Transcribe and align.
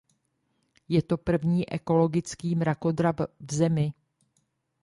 Je 0.89 1.01
to 1.03 1.17
první 1.17 1.69
ekologický 1.69 2.55
mrakodrap 2.55 3.19
v 3.39 3.53
zemi. 3.53 3.93